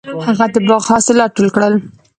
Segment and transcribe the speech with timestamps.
[0.27, 1.73] هغه د باغ حاصلات ټول کړل.